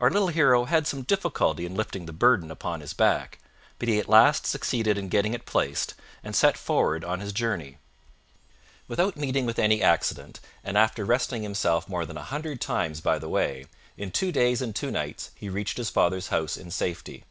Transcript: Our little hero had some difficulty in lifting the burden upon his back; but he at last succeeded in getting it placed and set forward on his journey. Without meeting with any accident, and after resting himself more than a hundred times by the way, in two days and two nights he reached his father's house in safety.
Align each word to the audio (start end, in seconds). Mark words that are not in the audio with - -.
Our 0.00 0.10
little 0.10 0.26
hero 0.26 0.64
had 0.64 0.88
some 0.88 1.02
difficulty 1.02 1.64
in 1.64 1.76
lifting 1.76 2.06
the 2.06 2.12
burden 2.12 2.50
upon 2.50 2.80
his 2.80 2.92
back; 2.92 3.38
but 3.78 3.86
he 3.88 4.00
at 4.00 4.08
last 4.08 4.44
succeeded 4.44 4.98
in 4.98 5.08
getting 5.08 5.34
it 5.34 5.46
placed 5.46 5.94
and 6.24 6.34
set 6.34 6.58
forward 6.58 7.04
on 7.04 7.20
his 7.20 7.32
journey. 7.32 7.78
Without 8.88 9.16
meeting 9.16 9.46
with 9.46 9.60
any 9.60 9.80
accident, 9.80 10.40
and 10.64 10.76
after 10.76 11.04
resting 11.04 11.44
himself 11.44 11.88
more 11.88 12.04
than 12.04 12.16
a 12.18 12.24
hundred 12.24 12.60
times 12.60 13.00
by 13.00 13.20
the 13.20 13.28
way, 13.28 13.66
in 13.96 14.10
two 14.10 14.32
days 14.32 14.60
and 14.62 14.74
two 14.74 14.90
nights 14.90 15.30
he 15.36 15.48
reached 15.48 15.76
his 15.76 15.90
father's 15.90 16.26
house 16.26 16.56
in 16.56 16.72
safety. 16.72 17.22